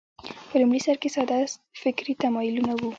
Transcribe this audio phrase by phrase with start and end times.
[0.49, 1.39] په لومړي سر کې ساده
[1.81, 2.89] فکري تمایلونه وو